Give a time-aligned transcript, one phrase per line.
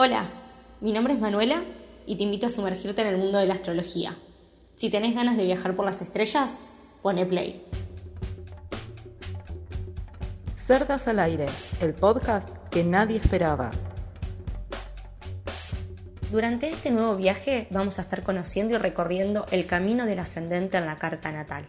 [0.00, 0.26] Hola,
[0.80, 1.64] mi nombre es Manuela
[2.06, 4.16] y te invito a sumergirte en el mundo de la astrología.
[4.76, 6.68] Si tenés ganas de viajar por las estrellas,
[7.02, 7.66] pone play.
[10.54, 11.46] Cerdas al aire,
[11.80, 13.72] el podcast que nadie esperaba.
[16.30, 20.86] Durante este nuevo viaje vamos a estar conociendo y recorriendo el camino del ascendente en
[20.86, 21.66] la carta natal.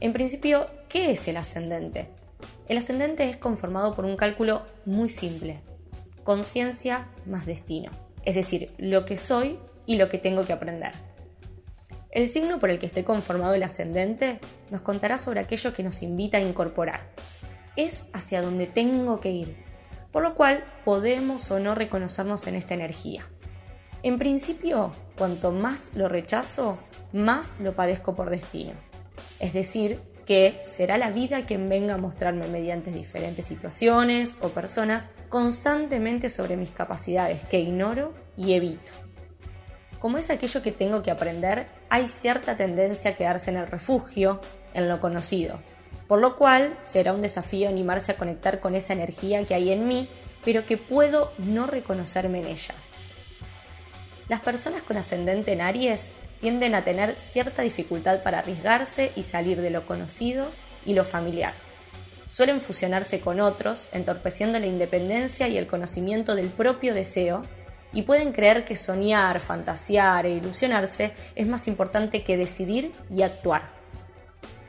[0.00, 2.08] En principio, ¿qué es el ascendente?
[2.66, 5.60] El ascendente es conformado por un cálculo muy simple,
[6.28, 7.90] conciencia más destino,
[8.26, 10.92] es decir, lo que soy y lo que tengo que aprender.
[12.10, 14.38] El signo por el que esté conformado el ascendente
[14.70, 17.00] nos contará sobre aquello que nos invita a incorporar.
[17.76, 19.56] Es hacia donde tengo que ir,
[20.12, 23.26] por lo cual podemos o no reconocernos en esta energía.
[24.02, 26.78] En principio, cuanto más lo rechazo,
[27.14, 28.72] más lo padezco por destino.
[29.40, 35.08] Es decir, que será la vida quien venga a mostrarme mediante diferentes situaciones o personas
[35.30, 38.92] constantemente sobre mis capacidades que ignoro y evito.
[39.98, 44.42] Como es aquello que tengo que aprender, hay cierta tendencia a quedarse en el refugio,
[44.74, 45.58] en lo conocido,
[46.08, 49.88] por lo cual será un desafío animarse a conectar con esa energía que hay en
[49.88, 50.10] mí,
[50.44, 52.74] pero que puedo no reconocerme en ella.
[54.28, 59.60] Las personas con ascendente en Aries tienden a tener cierta dificultad para arriesgarse y salir
[59.60, 60.46] de lo conocido
[60.84, 61.52] y lo familiar.
[62.30, 67.42] Suelen fusionarse con otros, entorpeciendo la independencia y el conocimiento del propio deseo,
[67.92, 73.77] y pueden creer que soñar, fantasear e ilusionarse es más importante que decidir y actuar.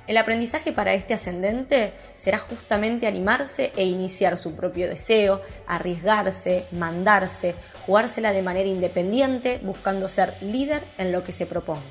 [0.10, 7.54] El aprendizaje para este ascendente será justamente animarse e iniciar su propio deseo, arriesgarse, mandarse,
[7.86, 11.84] jugársela de manera independiente, buscando ser líder en lo que se proponga.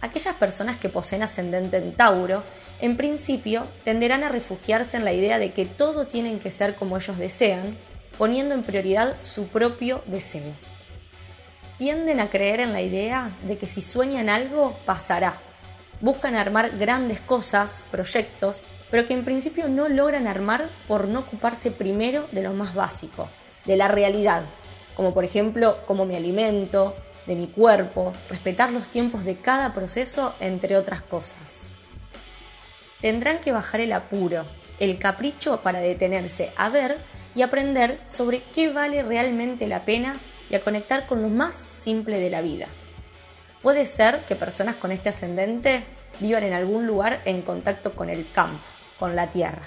[0.00, 2.42] Aquellas personas que poseen ascendente en Tauro,
[2.80, 6.96] en principio, tenderán a refugiarse en la idea de que todo tienen que ser como
[6.96, 7.76] ellos desean,
[8.16, 10.54] poniendo en prioridad su propio deseo.
[11.76, 15.42] Tienden a creer en la idea de que si sueñan algo, pasará,
[16.00, 21.70] buscan armar grandes cosas, proyectos, pero que en principio no logran armar por no ocuparse
[21.70, 23.28] primero de lo más básico,
[23.64, 24.44] de la realidad,
[24.94, 30.34] como por ejemplo cómo me alimento, de mi cuerpo, respetar los tiempos de cada proceso,
[30.40, 31.66] entre otras cosas.
[33.00, 34.44] Tendrán que bajar el apuro,
[34.80, 36.98] el capricho para detenerse a ver
[37.34, 40.16] y aprender sobre qué vale realmente la pena
[40.50, 42.66] y a conectar con lo más simple de la vida.
[43.62, 45.84] Puede ser que personas con este ascendente
[46.20, 48.64] vivan en algún lugar en contacto con el campo,
[48.98, 49.62] con la tierra.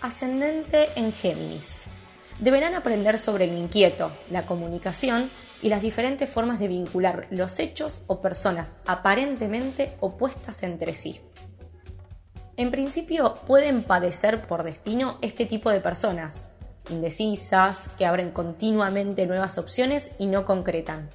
[0.00, 1.82] Ascendente en Géminis.
[2.38, 5.30] Deberán aprender sobre el inquieto, la comunicación
[5.60, 11.20] y las diferentes formas de vincular los hechos o personas aparentemente opuestas entre sí.
[12.56, 16.46] En principio pueden padecer por destino este tipo de personas,
[16.88, 21.10] indecisas, que abren continuamente nuevas opciones y no concretan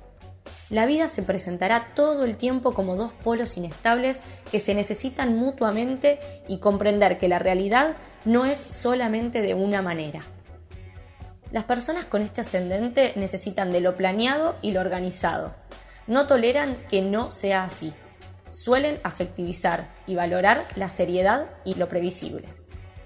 [0.70, 4.22] la vida se presentará todo el tiempo como dos polos inestables
[4.52, 7.96] que se necesitan mutuamente y comprender que la realidad
[8.26, 10.24] no es solamente de una manera.
[11.52, 15.54] Las personas con este ascendente necesitan de lo planeado y lo organizado.
[16.08, 17.94] No toleran que no sea así.
[18.50, 22.48] Suelen afectivizar y valorar la seriedad y lo previsible.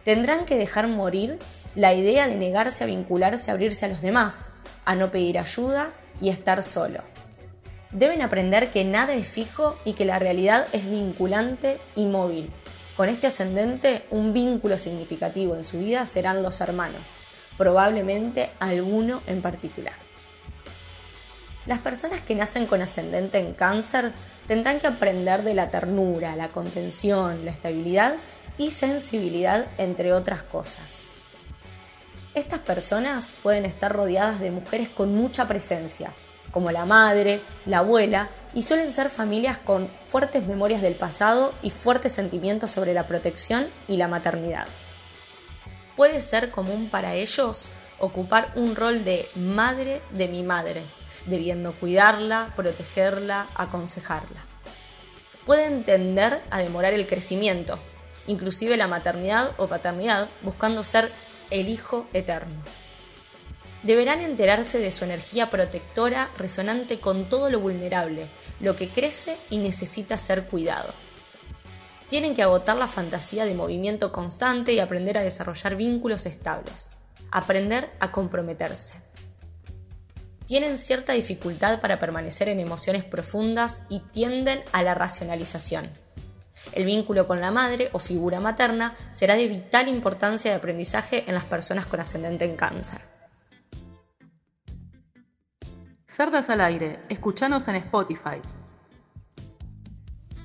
[0.05, 1.37] Tendrán que dejar morir
[1.75, 4.53] la idea de negarse a vincularse, a abrirse a los demás,
[4.85, 5.91] a no pedir ayuda
[6.21, 7.03] y estar solo
[7.91, 12.51] deben aprender que nada es fijo y que la realidad es vinculante y móvil.
[12.95, 17.09] Con este ascendente, un vínculo significativo en su vida serán los hermanos,
[17.57, 19.93] probablemente alguno en particular.
[21.65, 24.11] Las personas que nacen con ascendente en cáncer
[24.47, 28.15] tendrán que aprender de la ternura, la contención, la estabilidad
[28.57, 31.11] y sensibilidad, entre otras cosas.
[32.35, 36.11] Estas personas pueden estar rodeadas de mujeres con mucha presencia,
[36.51, 41.69] como la madre, la abuela, y suelen ser familias con fuertes memorias del pasado y
[41.69, 44.67] fuertes sentimientos sobre la protección y la maternidad.
[45.95, 47.67] Puede ser común para ellos
[47.99, 50.81] ocupar un rol de madre de mi madre,
[51.25, 54.41] debiendo cuidarla, protegerla, aconsejarla.
[55.45, 57.77] Pueden tender a demorar el crecimiento,
[58.27, 61.11] inclusive la maternidad o paternidad, buscando ser
[61.51, 62.63] el hijo eterno
[63.83, 68.27] deberán enterarse de su energía protectora resonante con todo lo vulnerable,
[68.59, 70.93] lo que crece y necesita ser cuidado.
[72.09, 76.97] Tienen que agotar la fantasía de movimiento constante y aprender a desarrollar vínculos estables.
[77.31, 78.99] Aprender a comprometerse.
[80.47, 85.91] Tienen cierta dificultad para permanecer en emociones profundas y tienden a la racionalización.
[86.73, 91.35] El vínculo con la madre o figura materna será de vital importancia de aprendizaje en
[91.35, 93.18] las personas con ascendente en cáncer.
[96.19, 98.41] Cerdas al aire, escuchanos en Spotify.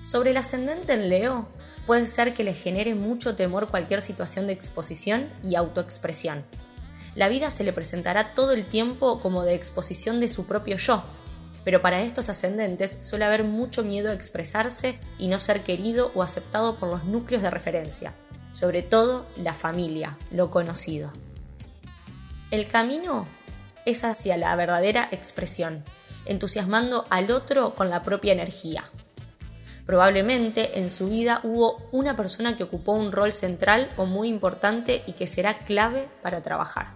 [0.05, 1.49] Sobre el ascendente en Leo,
[1.85, 6.45] puede ser que le genere mucho temor cualquier situación de exposición y autoexpresión.
[7.17, 11.03] La vida se le presentará todo el tiempo como de exposición de su propio yo,
[11.65, 16.23] pero para estos ascendentes suele haber mucho miedo a expresarse y no ser querido o
[16.23, 18.15] aceptado por los núcleos de referencia,
[18.53, 21.11] sobre todo la familia, lo conocido.
[22.53, 23.27] El camino
[23.85, 25.85] es hacia la verdadera expresión,
[26.27, 28.91] entusiasmando al otro con la propia energía.
[29.87, 35.03] Probablemente en su vida hubo una persona que ocupó un rol central o muy importante
[35.07, 36.87] y que será clave para trabajar.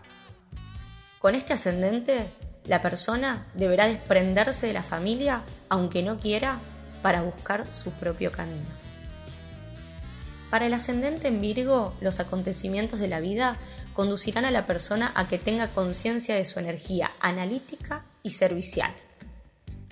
[1.18, 2.28] Con este ascendente
[2.64, 6.60] la persona deberá desprenderse de la familia, aunque no quiera,
[7.02, 8.66] para buscar su propio camino.
[10.50, 13.56] Para el ascendente en Virgo, los acontecimientos de la vida
[13.98, 18.92] conducirán a la persona a que tenga conciencia de su energía analítica y servicial.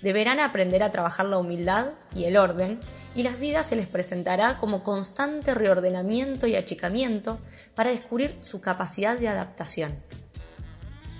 [0.00, 2.78] Deberán aprender a trabajar la humildad y el orden,
[3.16, 7.40] y las vidas se les presentará como constante reordenamiento y achicamiento
[7.74, 9.92] para descubrir su capacidad de adaptación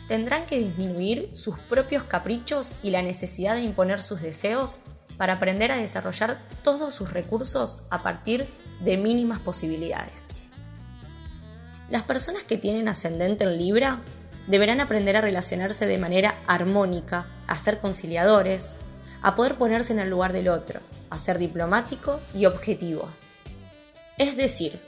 [0.07, 4.79] tendrán que disminuir sus propios caprichos y la necesidad de imponer sus deseos
[5.17, 8.47] para aprender a desarrollar todos sus recursos a partir
[8.85, 10.46] de mínimas posibilidades.
[11.89, 14.03] Las personas que tienen ascendente en Libra
[14.49, 18.79] deberán aprender a relacionarse de manera armónica, a ser conciliadores,
[19.23, 20.81] a poder ponerse en el lugar del otro,
[21.11, 23.09] a ser diplomático y objetivo.
[24.19, 24.81] Es decir,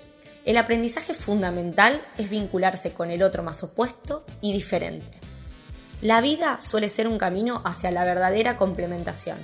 [0.45, 5.19] el aprendizaje fundamental es vincularse con el otro más opuesto y diferente.
[6.01, 9.39] La vida suele ser un camino hacia la verdadera complementación.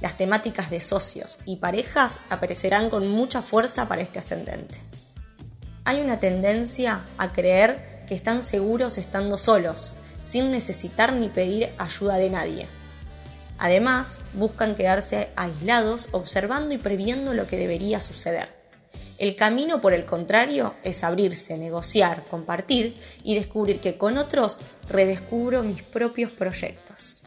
[0.00, 4.89] Las temáticas de socios y parejas aparecerán con mucha fuerza para este ascendente.
[5.84, 12.16] Hay una tendencia a creer que están seguros estando solos, sin necesitar ni pedir ayuda
[12.16, 12.66] de nadie.
[13.58, 18.60] Además, buscan quedarse aislados observando y previendo lo que debería suceder.
[19.18, 25.62] El camino, por el contrario, es abrirse, negociar, compartir y descubrir que con otros redescubro
[25.62, 27.22] mis propios proyectos.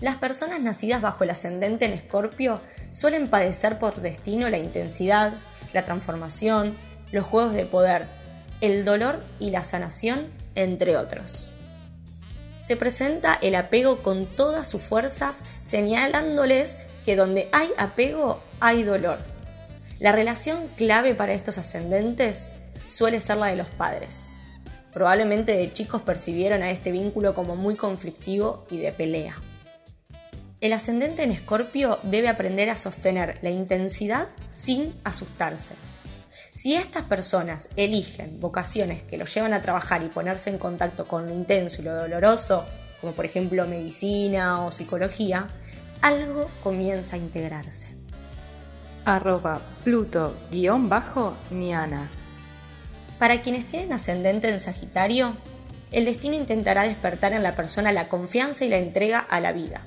[0.00, 2.60] Las personas nacidas bajo el ascendente en Escorpio
[2.90, 5.32] suelen padecer por destino la intensidad,
[5.72, 6.76] la transformación,
[7.12, 8.06] los juegos de poder,
[8.60, 11.52] el dolor y la sanación, entre otros.
[12.56, 19.18] Se presenta el apego con todas sus fuerzas, señalándoles que donde hay apego hay dolor
[20.00, 22.50] la relación clave para estos ascendentes
[22.86, 24.28] suele ser la de los padres.
[24.92, 29.36] Probablemente de chicos percibieron a este vínculo como muy conflictivo y de pelea.
[30.60, 35.74] El ascendente en Escorpio debe aprender a sostener la intensidad sin asustarse.
[36.58, 41.28] Si estas personas eligen vocaciones que los llevan a trabajar y ponerse en contacto con
[41.28, 42.66] lo intenso y lo doloroso,
[43.00, 45.46] como por ejemplo medicina o psicología,
[46.02, 47.86] algo comienza a integrarse
[49.04, 52.10] arroba pluto-niana.
[53.20, 55.36] Para quienes tienen ascendente en Sagitario,
[55.92, 59.86] el destino intentará despertar en la persona la confianza y la entrega a la vida.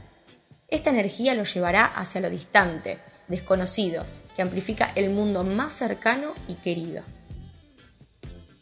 [0.70, 4.06] Esta energía lo llevará hacia lo distante, desconocido,
[4.36, 7.04] que amplifica el mundo más cercano y querido.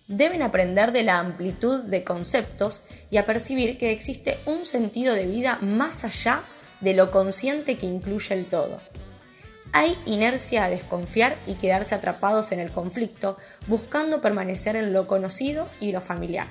[0.08, 5.28] Deben aprender de la amplitud de conceptos y a percibir que existe un sentido de
[5.28, 6.42] vida más allá
[6.82, 8.80] de lo consciente que incluye el todo.
[9.72, 15.68] Hay inercia a desconfiar y quedarse atrapados en el conflicto, buscando permanecer en lo conocido
[15.80, 16.48] y lo familiar.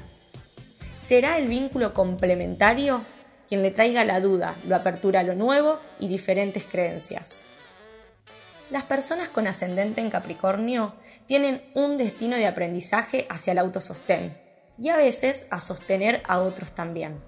[1.00, 3.02] Será el vínculo complementario
[3.48, 7.42] quien le traiga la duda, lo apertura a lo nuevo y diferentes creencias.
[8.70, 10.94] Las personas con ascendente en Capricornio
[11.26, 14.36] tienen un destino de aprendizaje hacia el autosostén
[14.78, 17.22] y a veces a sostener a otros también.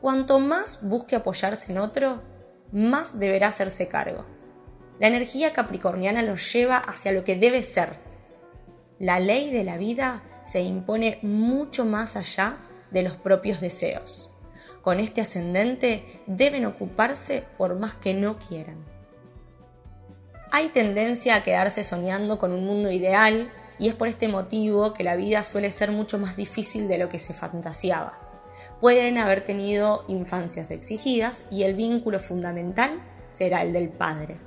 [0.00, 2.22] Cuanto más busque apoyarse en otro,
[2.70, 4.24] más deberá hacerse cargo.
[5.00, 7.96] La energía capricorniana los lleva hacia lo que debe ser.
[9.00, 12.58] La ley de la vida se impone mucho más allá
[12.92, 14.30] de los propios deseos.
[14.82, 18.99] Con este ascendente deben ocuparse por más que no quieran.
[20.52, 25.04] Hay tendencia a quedarse soñando con un mundo ideal y es por este motivo que
[25.04, 28.18] la vida suele ser mucho más difícil de lo que se fantaseaba.
[28.80, 34.38] Pueden haber tenido infancias exigidas y el vínculo fundamental será el del padre.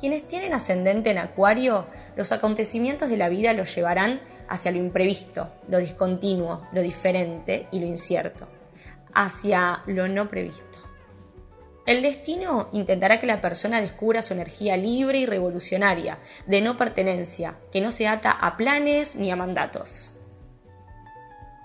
[0.00, 1.86] Quienes tienen ascendente en Acuario,
[2.16, 7.80] los acontecimientos de la vida los llevarán hacia lo imprevisto, lo discontinuo, lo diferente y
[7.80, 8.48] lo incierto,
[9.12, 10.71] hacia lo no previsto.
[11.84, 17.56] El destino intentará que la persona descubra su energía libre y revolucionaria, de no pertenencia,
[17.72, 20.12] que no se ata a planes ni a mandatos.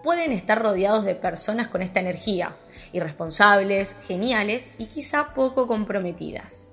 [0.03, 2.55] pueden estar rodeados de personas con esta energía,
[2.93, 6.71] irresponsables, geniales y quizá poco comprometidas.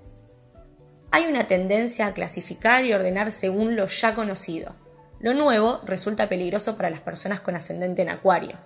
[1.11, 4.77] Hay una tendencia a clasificar y ordenar según lo ya conocido.
[5.19, 8.57] Lo nuevo resulta peligroso para las personas con ascendente en acuario.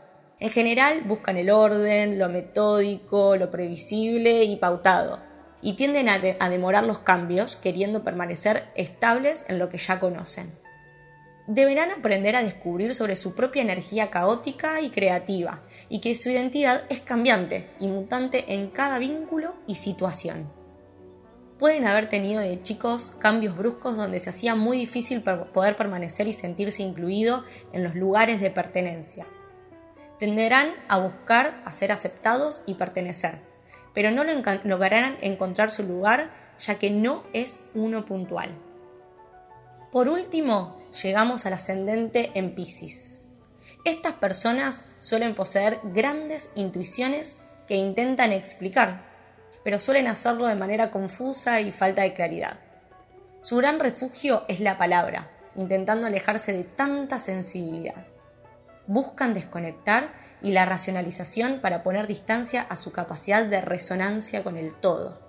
[0.41, 5.21] En general buscan el orden, lo metódico, lo previsible y pautado,
[5.61, 6.19] y tienden a,
[6.49, 10.53] demorar los cambios queriendo permanecer estables en lo que ya conocen
[11.49, 16.85] deberán aprender a descubrir sobre su propia energía caótica y creativa, y que su identidad
[16.91, 20.53] es cambiante y mutante en cada vínculo y situación.
[21.59, 26.35] Pueden haber tenido de chicos cambios bruscos donde se hacía muy difícil poder permanecer y
[26.35, 29.27] sentirse incluido en los lugares de pertenencia.
[30.19, 33.41] Tenderán a buscar a ser aceptados y pertenecer,
[33.95, 38.51] pero no lograrán encontrar su lugar ya que no es uno puntual.
[39.93, 43.31] Por último, llegamos al ascendente en Pisces.
[43.85, 49.03] Estas personas suelen poseer grandes intuiciones que intentan explicar,
[49.63, 52.59] pero suelen hacerlo de manera confusa y falta de claridad.
[53.41, 58.07] Su gran refugio es la palabra, intentando alejarse de tanta sensibilidad.
[58.89, 64.73] Buscan desconectar y la racionalización para poner distancia a su capacidad de resonancia con el
[64.73, 65.21] todo.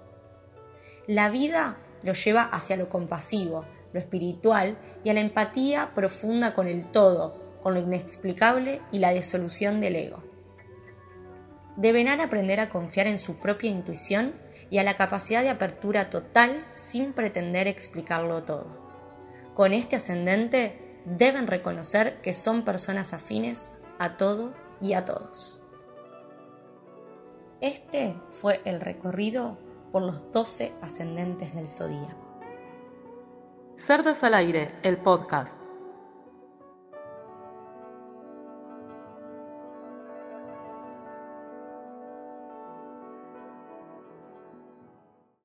[1.08, 6.68] La vida lo lleva hacia lo compasivo, lo espiritual y a la empatía profunda con
[6.68, 10.24] el todo, con lo inexplicable y la disolución del ego.
[11.76, 14.36] Deberán aprender a confiar en su propia intuición
[14.70, 18.90] y a la capacidad de apertura total sin pretender explicarlo todo.
[19.54, 25.62] Con este ascendente deben reconocer que son personas afines a todo y a todos.
[27.62, 29.58] Este fue el recorrido
[29.92, 32.30] por los 12 ascendentes del zodíaco.
[33.76, 35.69] Cerdas al aire, el podcast.